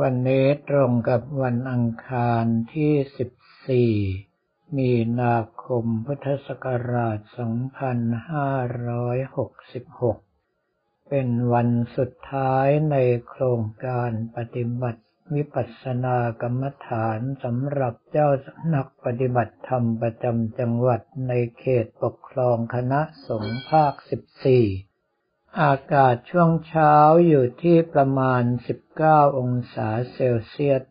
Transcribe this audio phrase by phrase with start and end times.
[0.00, 2.44] วันนี้ตรงกับวันอังคาร
[2.74, 7.18] ที่ 14 มีนาคมพุทธศักราช
[10.38, 12.96] 2566 เป็นวันสุดท้ายใน
[13.28, 15.02] โครงการปฏิบัติ
[15.34, 24.87] วิปัสสนากรรมฐานสำหรับเจ้าสำนักปฏิบัติธรรมประจำจังหวัดในเขตปกครองคณะสงฆ์ภาค 14
[25.62, 26.94] อากาศช่วงเช้า
[27.26, 28.42] อยู่ที่ประมาณ
[28.90, 30.82] 19 องศาเซลเซียส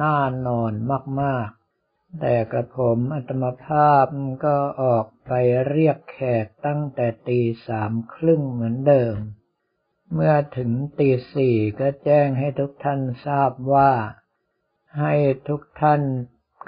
[0.00, 0.16] น่า
[0.46, 0.72] นอน
[1.20, 4.04] มากๆ แต่กระผมอัตมภาพ
[4.44, 5.32] ก็ออกไป
[5.68, 9.16] เรียกแขกตั้งแต่ตีสามครึ่งเหมือนเดิม
[10.12, 13.92] เมื่อถึงตีสี่ก็แจ้งให้ทุกท่านทราบว่า
[15.00, 15.14] ให้
[15.48, 16.02] ทุกท่าน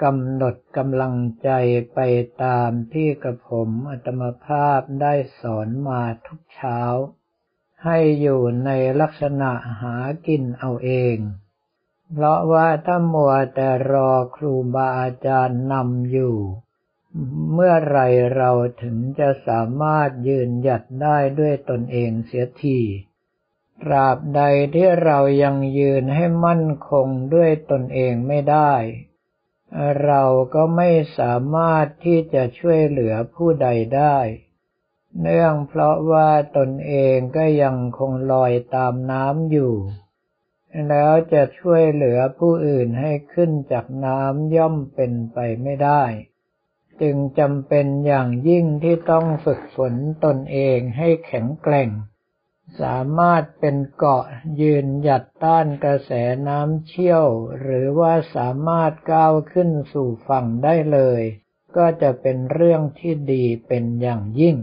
[0.03, 1.49] กำหนดกำลังใจ
[1.93, 1.99] ไป
[2.43, 6.81] ตามที่กระผมอัตมภาพได้สอนมาทุกเช้า
[7.85, 8.69] ให้อยู่ใน
[9.01, 9.51] ลักษณะ
[9.81, 9.95] หา
[10.27, 11.17] กินเอาเอง
[12.13, 16.37] เพราะว่าถ้ามัวแต่รอครูบาอาจารย์นำอยู่
[17.53, 17.99] เมื่อไร
[18.35, 22.79] เราถึงจะสามารถยืนหยัดได้ด้วยตนเองเสียที
[23.83, 24.41] ตราบใด
[24.75, 28.73] ที่เรายังยืนให้มั่นคงด้วยตนเองไม่ได้
[30.05, 34.17] เราก็ไม่สามารถที่จะช่วยเหลือผู้ใดได้
[35.21, 39.73] เนื่องเพราะว่าตนเองก็ยังคงลอยตามน้ำอยู่
[40.89, 46.03] แล้วจะช่วยเหลือผู้อื่นให้ขึ้นจากน้ำย่อมเป็นไปไม่ได้
[47.01, 49.93] จึงจำเป็นอย่างยิ่งที่ต้องฝึกฝน
[50.25, 51.89] ตนเองให้แข็งแกร่ง
[52.81, 54.25] สามารถเป็นเกาะ
[54.61, 56.11] ยืนหยัดต้านกระแส
[56.47, 57.25] น้ำเชี่ยว
[57.59, 61.21] หรือว่าสามารถก้าวขึ้นสู่ฝั่งได้เลย
[61.77, 64.57] ก็จะเป็นเรื่องที่ดีเป็นอย่างยิ่ง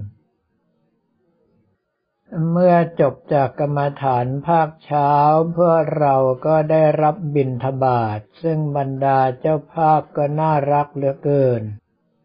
[2.51, 5.13] เมื่อจบจากกรรมฐานภาคเช้า
[5.53, 11.63] เพื่อเราก็ได้รับบิณฑบาตซึ่งบรรดาเจ้าภาพก็น่ารักเหลือเกิน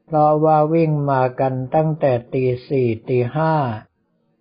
[0.05, 3.55] เพราะว่าวิ่งมากันตั้งแต่ตีสี่ตีห้า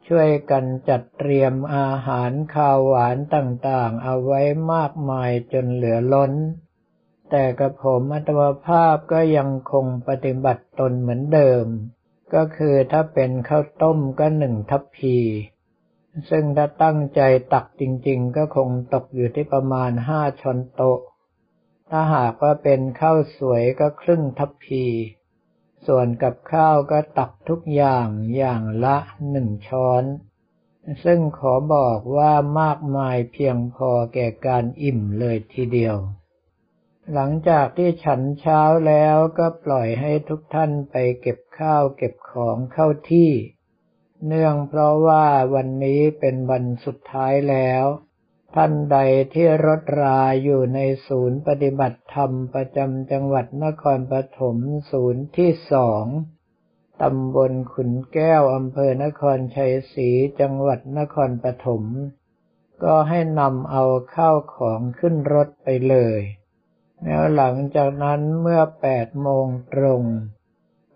[0.08, 4.40] ช่วยกันจัดเตรียมอาหารข้าวหวานต่างๆ เอาไว้
[4.72, 6.32] มากมายจนเหลือล้น
[7.30, 11.66] แต่กระผมอัตวภาพก็ยังคงปฏิบัติตนเหมือนเดิม
[12.34, 15.16] ก็คือถ้าเป็นข้าวต้มก็หนึ่งทัพพี
[16.30, 17.20] ซึ่งถ้าตั้งใจ
[17.52, 20.98] ตักจริงๆ ก็คงตกอยู่ที่ประมาณห้าช้อนโต๊ะ
[21.90, 24.84] ถ้าหากว่าเป็นข้าวสวยก็ครึ่งทัพพี
[25.86, 28.96] ส่วนกับข้าวก็ตักทุกอย่างอย่างละ
[29.30, 30.04] หนึ่งช้อน
[31.04, 35.96] ซึ่งขอบอกว่ามากมายเพียงพอแก่การอิ่มเลยทีเดียว
[37.14, 43.30] หลังจากที่ฉันเช้าแล้วก็ปล่อยให้ทุกท่านไปเก็บ ข้าวเก็บของเข้าที่
[44.26, 47.84] เนื่องเพราะว่าวันนี้เป็นวันสุดท้ายแล้ว
[48.54, 48.98] ท่านใด
[49.34, 54.56] ที่รถราอยู่ในศูนย์ปฏิบัติธรรมประจำจังหวัดนครปฐม
[54.90, 56.04] ศูนย์ที่สอง
[57.02, 60.08] ตำบลขุนแก้วอำเภอนครชัยศรี
[60.40, 61.82] จังหวัดนครปฐม
[62.84, 63.84] ก็ให้นำเอา
[64.14, 66.20] ข้าวของขึ้นรถไปเลย
[67.04, 70.02] แล้วหลังจากนั้นเมื่อแปดโมงตรง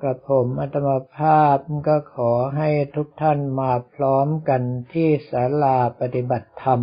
[0.04, 1.56] กระผมอัตมภาพ
[1.88, 6.80] ก็ขอให้ทุกท่านมาพร้อมกันที่ศาลาปฏิบัติธรรม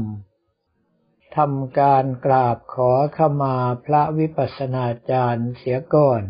[1.38, 3.56] ทำการกราบขอขมา
[3.86, 6.24] พระวิปัสสนาจารย์เสียก่อน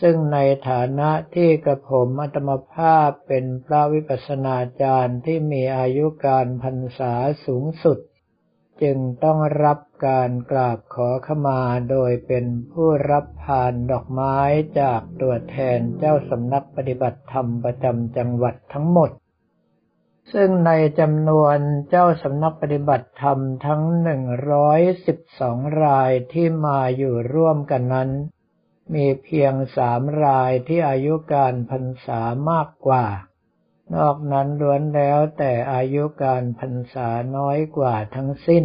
[0.00, 0.38] ซึ่งใน
[0.68, 7.12] ฐานะที่กระผมอัตมภาพเป็นพระวิปัสสนาจารย์ที่มีอายุการพรรษา
[7.46, 7.98] สูงสุด
[8.82, 11.60] จึงต้องรับการกราบขอขมา
[11.90, 14.36] โดยเป็นผู้รับผ่านดอกไม้
[14.80, 19.10] จากตัวแทนเจ้าสำนักปฏิบัติธรรมประจำจังหวัดทั้งหมด
[20.32, 21.56] ซึ่งในจำนวน
[21.88, 23.82] เจ้าสำนักปฏิบัติธรรมทั้ง
[25.02, 28.10] 112 รายที่มาอยู่ร่วมกันนั้น
[28.94, 32.20] มีเพียงสามรายที่อายุการพรรษา
[32.50, 33.06] มากกว่า
[33.94, 38.64] นอกนั้นล้วนแล้วแต่อายุการพรรษาน้อยกว่าทั้งสิ้น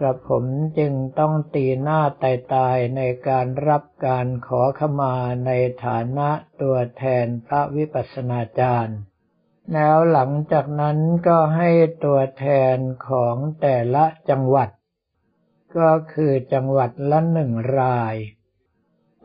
[0.00, 0.44] กระผม
[0.78, 5.16] จึงต้องตีหน้าตายตายในการรับการขอขมา
[5.46, 5.50] ใน
[5.84, 6.28] ฐานะ
[6.62, 8.98] ตัวแทนพระวิปัสสนาจารย์
[9.72, 10.98] แล้วหลังจากนั้น
[11.28, 11.70] ก็ให้
[12.04, 12.76] ตัวแทน
[13.08, 14.68] ของแต่ละจังหวัด
[15.78, 18.14] ก็คือจังหวัดละหนึ่งราย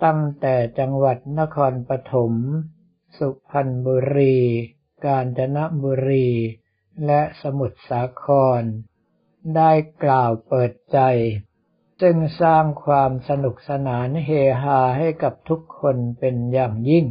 [0.04, 2.34] ตั้งแต่จังหวัดนครปฐม
[3.18, 4.40] สุพรรณบุรี
[5.06, 6.30] กาญจนบุรี
[7.06, 8.25] และสมุทรสาค
[8.59, 8.62] ร
[9.56, 9.71] ได้
[10.03, 11.00] กล่าวเปิดใจ
[12.01, 14.30] ซึ่งสร้างความสนุกสนานเฮ
[14.62, 17.06] ฮาให้กับทุกคนเป็นอย่างยิ่ง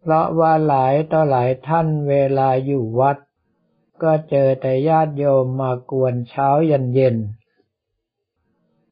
[0.00, 3.16] เพราะว่าหลายต่อหลายท่านเวลาอยู่วัด
[4.02, 7.16] ก็เจอแต่ญาติโยมมากวนเช้ายันเย็น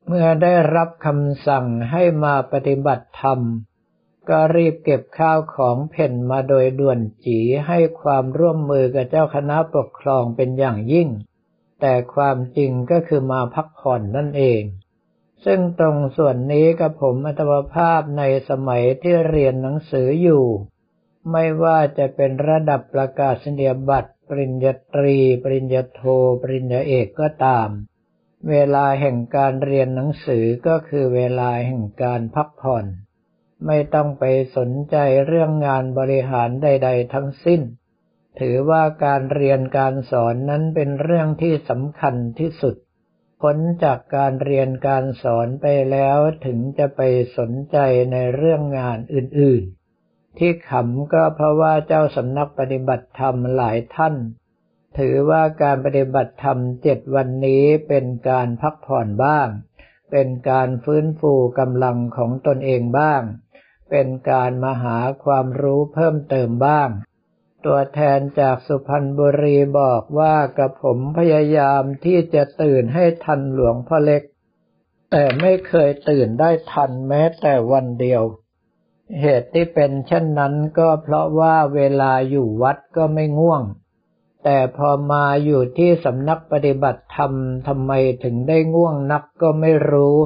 [0.07, 3.41] เมื่อได้รับคำสั่งให้มาปฏิบัติธรรม
[4.29, 11.09] ก็รีบเก็บข้าวของเพ่นมาโดยด่วนจีให้ความร่วมมือกับเจ้าคณะปกครองเป็นอย่างยิ่ง
[11.81, 14.63] แต่ความจริงก็คือมาพักผ่อนนั่นเอง
[15.45, 20.45] ซึ่งตรงส่วนนี้กับผมอัตมภาพในสมัยที่เรียนหนังสืออยู่
[21.31, 26.03] ไม่ว่าจะเป็นระดับประกาศนียบัตร ปริญญาตรี ปริญญาโท
[26.43, 27.69] ปริญญาเอกก็ตาม
[28.51, 32.85] เวลาแห่งการเรียนหนังสือก็คือเวลาแห่งการพักผ่อน
[33.67, 34.25] ไม่ต้องไป
[34.57, 34.97] สนใจ
[35.27, 37.61] เรื่องงานบริหารใด ๆ ทั้งสิ้น
[38.41, 42.77] ถือว่าการเรียนการสอนนั้นเป็นเรื่องที่สำคัญที่สุด
[43.41, 47.01] พ้นจากการเรียนการสอนไปแล้วถึงจะไป
[47.39, 47.79] สนใจ
[48.13, 54.15] ในเรื่องงานอื่นๆ ที่ขำก็เพราะว่าเจ้าสำนักปฏิบัติธรรมหลายท่าน
[54.99, 59.49] ถือว่าการปฏิบัติธรรมเจ็ดวันนี้เป็นการพักผ่อนบ้าง
[60.11, 63.23] เป็นการฟื้นฟูกำลังของตนเองบ้าง
[63.95, 66.89] เป็นการมาหาความรู้เพิ่มเติมบ้าง
[67.67, 74.23] ตัวแทนจากสุพรรณบุรีบอกว่ากระผมพยายามที่จะตื่นให้ทันหลวงพ่อเล็ก
[75.11, 78.23] แต่ไม่เคยตื่นได้ทันแม้แต่วันเดียว
[79.21, 83.63] เหตุที่เป็นเช่นนั้นก็เพราะว่าเวลาอยู่วัดก็ไม่ง่วง
[84.45, 87.33] แต่พอมาอยู่ที่สำนักปฏิบัติธรรม
[87.67, 87.93] ทำไม
[88.25, 90.17] ถึงได้ง่วงนักก็ไม่รู้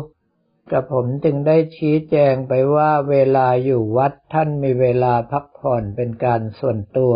[0.70, 7.14] กระผมจึงได้ชี้แจงไปว่าเวลาอยู่วัดท่านมีเวลาพักผ่อนเป็นการส่วนตัว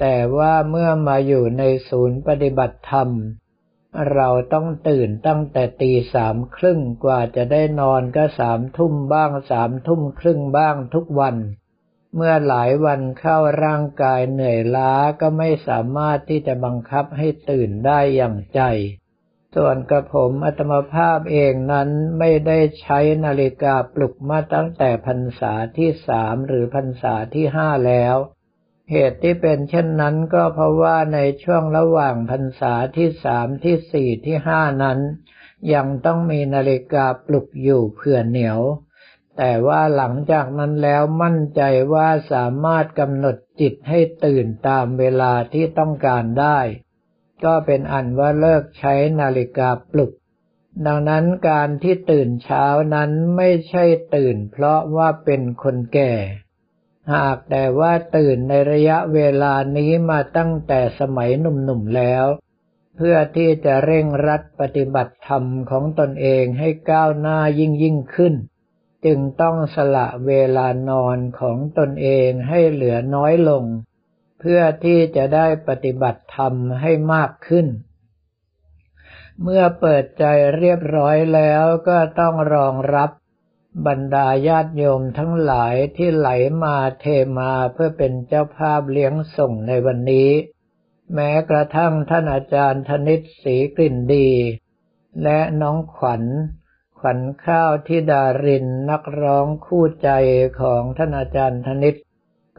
[0.00, 3.10] แต่ว่าเมื่อมาอยู่ในศูนย์ปฏิบัติธรรม
[4.12, 11.36] เราต้องตื่นตั้งแต่ตีสามครึ่งกว่าจะได้นอนก็สามทุ่มบ้างสามทุ่มครึ่งบ้างทุกวัน
[12.14, 18.60] เมื่อหลายวันเข้าร่างกายเหนื่อยล้าก็ไม่สามารถที่จะบังคับให้ตื่นได้อย่างใจ
[19.56, 28.16] ส่วนกระผมอัตมภาพเองนั้นไม่ได้ใช้นาฬิกาปลุกมาตั้งแต่พรรษาที่สามหรือพรรษาที่ห้าแล้ว
[28.90, 34.98] เหตุที่เป็นเช่นนั้นก็เพราะว่าในช่วงระหว่างพรรษาที่สามที่สี่ที่ห้านั้น
[35.74, 38.60] ยังต้องมีนาฬิกาปลุกอยู่เผื่อเหนียว
[39.36, 41.62] แต่ว่าหลังจากนั้นแล้วมั่นใจ
[41.94, 46.58] ว่าสามารถกำหนดจิตให้ตื่นตามเวลาที่ต้องการได้
[47.44, 50.12] ก็เป็นอันว่าเลิกใช้นาฬิกาปลุก
[50.86, 52.64] ดังนั้นการที่ตื่นเช้า
[52.94, 56.12] นั้นไม่ใช่ตื่นเพราะว่าเป็นคนแก่
[57.14, 62.26] หากแต่ว่าตื่นในระยะเวลานี้มาตั้งแต่สมัยหนุ่มๆแล้ว
[62.96, 68.34] เพื่อที่จะเร่งรัดปฏิบัติธรรมของตนเองให้ก้าวหน้ายิ่งยิ่งขึ้น
[69.04, 73.64] จึงต้องสละเวลานอนของตนเองให้เหลือน้อยลง
[74.40, 77.66] เพื่อที่จะได้ปฏิบัติธรรมให้มากขึ้น
[79.42, 80.24] เมื่อเปิดใจ
[80.56, 83.10] เรียบร้อยแล้วก็ต้องรองรับ
[83.86, 86.28] บรรดาญาติโยมทั้งหลายที่ไหล
[86.62, 87.06] มาเท
[87.38, 90.30] มาเพื่อเป็นเจ้าภาพเลี้ยงส่งในวันนี้
[91.14, 94.30] แม้กระทั่งท่านอาจารย์ธนิตศรีกลิ่นดี
[95.22, 96.22] และน้องขวัญ
[96.98, 100.10] ขวัญข้าวทิดารินนักร้องคู่ใจ
[100.60, 101.96] ของท่านอาจารย์ธนิต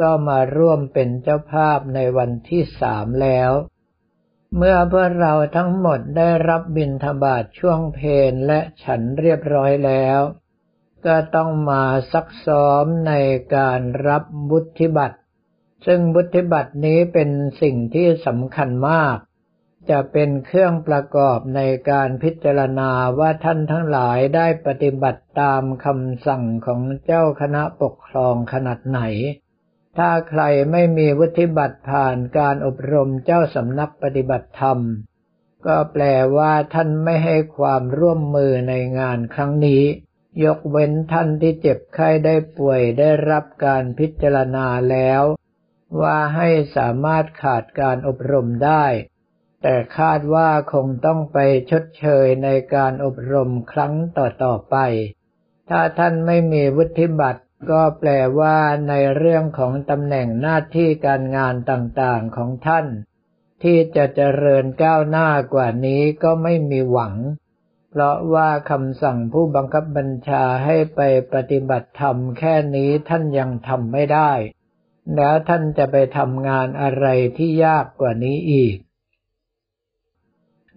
[0.01, 3.51] ก็มาร่วมเป็นเจ้าภาพในวันที่สามแล้ว
[4.57, 7.99] เมื่อพวกเราทั้งหมดได้รับบิณฑบาตช่วงเพ
[8.29, 10.19] ลและฉันเรียบร้อยแล้ว
[11.05, 13.13] ก็ต้องมาซักซ้อมใน
[13.55, 15.11] การรับบุธิบัต
[15.85, 17.29] ซึ่งบุธิบัตนี้เป็น
[17.61, 19.17] สิ่งที่สำคัญมาก
[19.89, 29.01] จะเป็นเครื่องประกอบในการพิจารณาว่าท่านทั้งหลายได้ปฏิบัติตามคำสั่งของเจ้าคณะปกครองขนาดไหน
[29.97, 30.41] ถ้าใคร
[30.71, 34.79] ไม่มีวุฒิบัตรผ่านการอบรมเจ้าสำนักปฏิบัติธรรม
[35.65, 36.03] ก็แปล
[36.37, 39.83] ว่าท่านไม่ให้ความร่วมมือในงานครั้งนี้
[40.45, 45.23] ยกเว้นท่านที่เจ็บไข้ได้ป่วยได้รับการพิจารณาแล้ว
[46.01, 48.85] ว่าให้สามารถขาดการอบรมได้
[49.61, 51.37] แต่คาดว่าคงต้องไป
[51.71, 54.77] ชดเชยในการอบรมครั้งต่อๆไป
[55.69, 58.57] ถ้าท่านไม่มีวุฒิบัตร ก็แปลว่า
[58.89, 62.87] ในเรื่องของตำแหน่งหน้าที่การงานต่างๆของท่าน
[63.63, 67.15] ที่จะเจริญก้าวหน้ากว่านี้ก็ไม่มีหวัง
[67.89, 71.01] เพราะว่าคำสั่งผู้บังคับบัญชาให้ไป
[71.33, 74.31] ปฏิบัติธรรมแค่นี้ท่านยังทำไม่ได้
[75.15, 77.05] แล้วท่านจะไปทำงานอะไร
[77.37, 78.75] ที่ยากกว่านี้อีก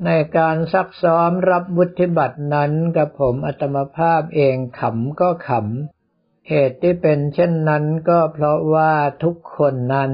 [0.04, 6.01] ในการซักซ้อมรับวุฒิบัตรนั้นกับผมอัตมภาพเองขำก็ขำ
[6.48, 10.12] เหตุที่เป็นเช่นนั้นก็เพราะว่าทุกคนนั้น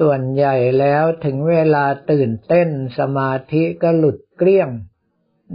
[0.00, 4.70] ส่วนใหญ่แล้วถึงเวลาตื่นเต้นสมาธิก็หลุดเกลี้ยง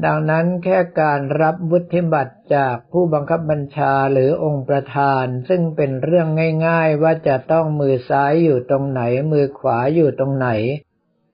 [0.05, 6.27] ดังนั้นแค่การรับวุฒิบัตรจากผู้บังคับบัญชาหรือองค์ประธาน ซึ่งเป็นเรื่อง
[6.67, 10.49] ง่ายๆว่าจะต้องมือซ้ายอยู่ตรงไหน มือขวาอยู่ตรงไหน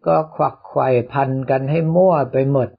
[0.08, 2.70] ก็ควักไขว่พันกันให้มั่วไปหมด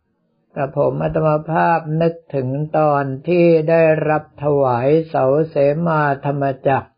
[0.58, 2.48] กระผมอัตมภาพนึกถึง
[2.78, 5.54] ตอนที่ได้รับถวายเสาเส
[5.86, 6.90] มาธรรมจักร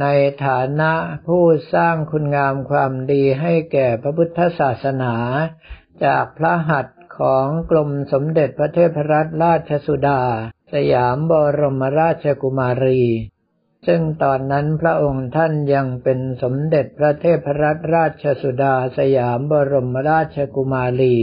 [0.00, 0.06] ใน
[0.44, 0.92] ฐานะ
[1.26, 5.14] ผู้สร้างคุณงามความดีให้แก่พระพุทธศาสนา
[6.04, 10.22] จากพระหัตถ์ของกรมสมเด็จพระเทพรัตนราชสุดา
[10.72, 13.02] สยามบรมราชกุมารี
[13.86, 21.16] ซึ่งตอนนั้นพระองค์ท่านยังเป็นสมเด็จพระเทพรัตนราชสุดา สยามบรมราชกุมารี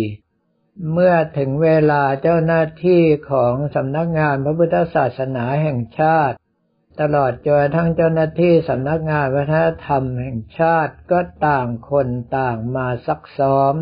[0.92, 6.36] เมื่อถึงเวลาเจ้าหน้าที่ของสำนักงานพระพุทธศาสนาแห่งชาติ
[7.02, 12.08] ตลอดจนทั้งเจ้าหน้าที่สำนักงานวัฒนธรรมแห่งชาติก็ต่างคน
[12.38, 13.76] ต่างมาซักซ้อม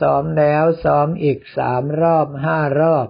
[0.00, 3.06] ซ้อมแล้วซ้อมอีกสามรอบห้ารอบ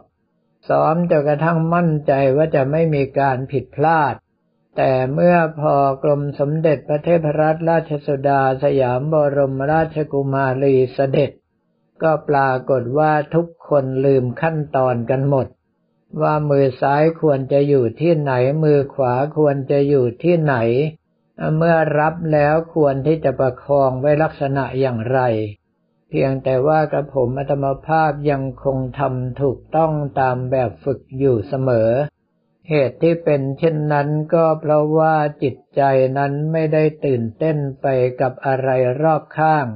[0.68, 4.14] ซ้อมจนกระทั่งมั่นใจว่าจะไม่มีการผิดพลาด
[4.76, 11.30] แต่เมื่อพอกรมสมเด็จพระเทพรัตนราชสุดาสยามบรมราชกุมารีเสด็จ
[12.02, 15.46] ก็ปรากฏว่าทุกคนลืมขั้นตอนกันหมด
[16.22, 18.32] ว่ามือซ้ายควรจะอยู่ที่ไหน
[18.64, 20.56] มือขวาควรจะอยู่ที่ไหน
[21.56, 25.20] เมื่อรับแล้วควรที่จะประคองไว้ลักษณะอย่างไร
[26.08, 31.90] เพียงแต่ว่ากระผมอัตมภาพยังคงทำถูกต้องตามแบบฝึกอยู่เสมอ
[32.68, 35.82] เหตุที่เป็นเช่นนั้นก็เพราะว่าจิตใจ
[36.18, 37.86] นั้นไม่ได้ตื่นเต้นไป
[38.20, 38.68] กับอะไร
[39.02, 39.66] รอบข้าง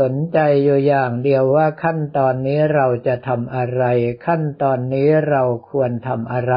[0.00, 3.84] สนใจอยู่อย่างเดียวว่าขั้นตอนนี้เราจะทำอะไร
[4.26, 6.54] ขั้นตอนนี้เราควรทำอะไร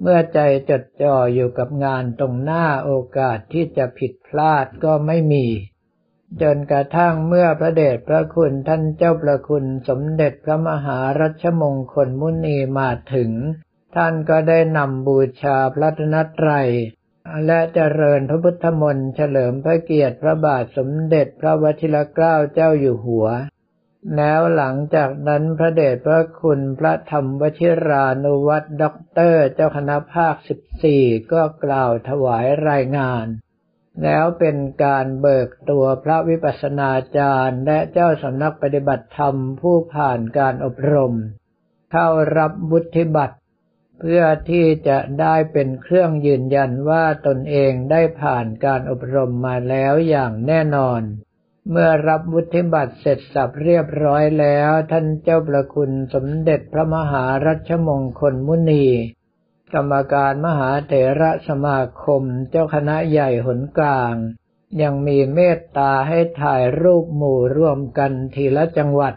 [0.00, 0.38] เมื่อใจ
[0.70, 5.46] จดจ่ออยู่กับงานตรงหน้าโอกาสที่จะผิดพลาดก็ไม่มี
[6.42, 13.30] จนกระทั่งเมื่อพระเดชพระคุณท่านเจ้าประคุณสมเด็จพระมหารัชมงคลมุนีมาถึง
[13.96, 16.68] ท่านก็ได้นำบูชาพระนตรัย
[17.46, 23.28] และเจริญพระพุทธมนต์เฉลิมพระเกียรติพระบาทสมเด็จพระวชิรเกล้าเจ้าอยู่หัว
[24.16, 33.26] แล้วหลังจากนั้นพระเดชพระคุณพระธรรมวชิรานุวัตรด็อกเตอร์เจ้าคณะภาคสิบสี่ก็กล่าวถวายรายงาน
[34.02, 41.14] แล้วเป็นการเบิกตัวพระวิปัสสนาจารย์ และเจ้าสำนักปฏิบัติธรรมผู้ผ่านการอบรม
[41.92, 43.36] เข้ารับบุธิบัตร
[44.00, 51.02] เพื่อที่จะได้เป็นเครื่องยืนยันว่าตนเองได้ผ่านการอบรมมาแล้วอย่างแน่นอน
[51.70, 58.86] เมื่อรับวุฒิบัตรเสร็จสับเรียบร้อยแล้ว ท่านเจ้าประคุณสมเด็จพระมหารัชมงคลมุนี
[59.74, 64.14] กรรมการมหาเถระสมาคมเจ้าคณะใหญ่หนกลาง
[64.82, 69.14] ยังมีเมตตาให้ถ่ายรูปหมู่ร่วมกันทีละจังหวัด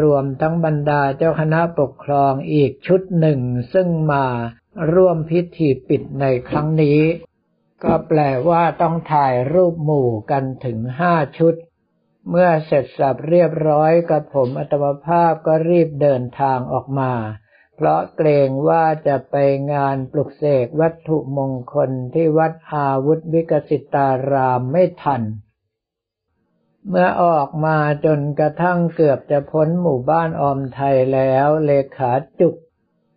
[0.00, 3.40] รวมทั้งบรรดาเจ้าคณะปกครองอีกชุดหนึ่ง
[3.72, 4.26] ซึ่งมา
[4.94, 7.00] ร่วมพิธีปิดในครั้งนี้
[7.84, 11.54] ก็แปลว่าต้องถ่ายรูปหมู่กันถึงห้าชุด
[12.30, 17.12] เมื่อเสร็จสับเรียบร้อยกับผมอัตมภาพก็รีบเดินทางออกมา
[17.76, 19.36] เพราะเกรงว่าจะไป
[19.72, 25.22] งานปลุกเสกวัตถุมงคลที่วัดอาวุธวิกสิตารามไม่ทัน
[26.88, 32.54] เมื่อออกมาจนกระทั่งเกือบจะพ้นหมู่บ้านออมไทยแล้ว เลขาจุก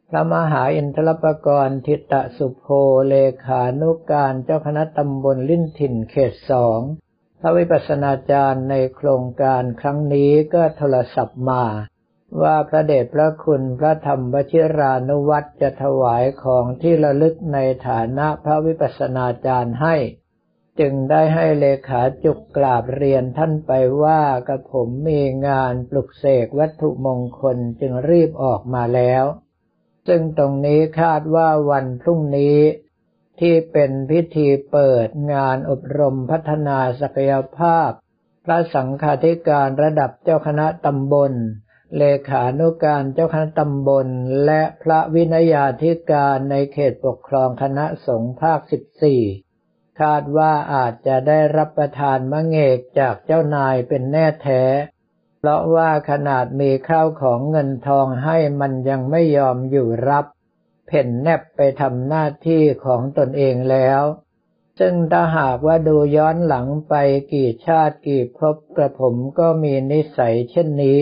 [0.10, 2.66] พระมหาอินทรปกรณ์ทิตะสุโภ
[3.10, 3.16] เล
[3.46, 6.80] ขานุกการเจ้าคณะตำบลลิ้นถิ่นเขตสอง
[7.40, 11.64] พระวิปัสนาจารย์ในโครงการครั้งนี้ก็โทรศัพท์มา
[12.42, 19.96] ว่าพระเดชพระคุณพระธรรมวชิรานุวัตจะถวายของที่ระลึกในฐานะพระวิปัสนาจารย์ให้
[20.80, 23.72] จึงได้ให้เลขาจุกกราบเรียนท่านไป
[24.04, 29.24] ว่ากับผมมีงานปลุกเสกวัตถุมงคลจึงรีบออกมาแล้ว
[30.08, 32.58] ซึ่งตรงนี้คาดว่าวันพรุ่งนี้
[33.40, 37.90] ที่เป็นพิธีเปิดงานอบรมพัฒนาศักยภาพ
[38.46, 41.34] พระสังฆาธิการระดับเจ้าคณะตำบล
[41.98, 44.08] เลขานุการเจ้าคณะตำบล
[44.46, 49.22] และพระวินยาธิการในเขตปกครองคณะสงฆ์ภาคสิบสี่
[50.02, 54.64] คาดว่าอาจจะได้รับประทานมะเงกจากเจ้านายเป็นแน่แท้
[55.40, 60.26] เพราะว่าขนาดมีข้าวของเงินทองให้มันยังไม่ยอมอยู่รับ
[60.88, 64.04] เพ่นแนบไปทำหน้าที่ของตนเองแล้ว
[64.80, 66.96] ซึ่งถ้าหากว่าดูย้อนหลังไป
[67.34, 71.00] กี่ชาติกี่ภพกระผมก็มีนิสัยเช่นนี้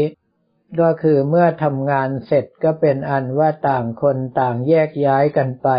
[0.79, 5.69] ก็คือเมื่อทำงานเสร็จก็เป็นอันว่าต่างคนต่างแยกย้ายกันไป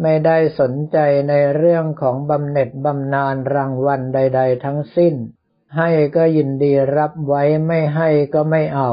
[0.00, 5.14] ไม่ได้สนใจในเรื่องของบำเหน็จบำนาญรางวัลใด ๆ ทั้งสิ้น
[5.76, 8.92] ให้ก็ยินดีรับไว้ไม่ให้ก็ไม่เอา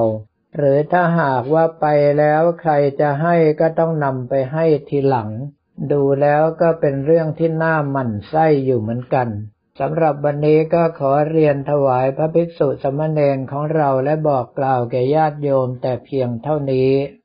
[0.56, 1.86] หรือถ้าหากว่าไป
[2.20, 5.30] แล้วใครจะให้ก็ต้องนำไปให้ทีหลัง
[5.92, 9.28] ดูแล้วก็เป็นเรื่องที่น่าหมั่นไส้อยู่เหมือนกัน
[9.80, 16.92] สำหรับวันนี้ก็ขอเรียนถวายพระภิกษุสมณเณรของเราและบอกกล่าวแก่ญาติโยมแต่เพียงเท่านี้